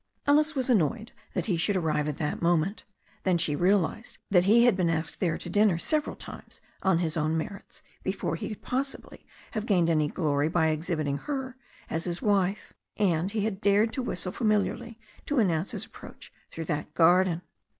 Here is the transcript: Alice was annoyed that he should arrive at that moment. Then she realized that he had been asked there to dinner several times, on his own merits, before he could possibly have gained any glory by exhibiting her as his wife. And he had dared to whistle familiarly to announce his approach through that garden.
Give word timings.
Alice 0.25 0.55
was 0.55 0.67
annoyed 0.67 1.11
that 1.35 1.45
he 1.45 1.57
should 1.57 1.75
arrive 1.75 2.07
at 2.07 2.17
that 2.17 2.41
moment. 2.41 2.85
Then 3.21 3.37
she 3.37 3.55
realized 3.55 4.17
that 4.31 4.45
he 4.45 4.65
had 4.65 4.75
been 4.75 4.89
asked 4.89 5.19
there 5.19 5.37
to 5.37 5.47
dinner 5.47 5.77
several 5.77 6.15
times, 6.15 6.59
on 6.81 6.97
his 6.97 7.15
own 7.15 7.37
merits, 7.37 7.83
before 8.01 8.35
he 8.35 8.49
could 8.49 8.63
possibly 8.63 9.27
have 9.51 9.67
gained 9.67 9.91
any 9.91 10.07
glory 10.07 10.49
by 10.49 10.69
exhibiting 10.69 11.19
her 11.19 11.55
as 11.87 12.05
his 12.05 12.19
wife. 12.19 12.73
And 12.97 13.29
he 13.29 13.41
had 13.45 13.61
dared 13.61 13.93
to 13.93 14.01
whistle 14.01 14.31
familiarly 14.31 14.97
to 15.27 15.37
announce 15.37 15.69
his 15.69 15.85
approach 15.85 16.33
through 16.49 16.65
that 16.65 16.95
garden. 16.95 17.43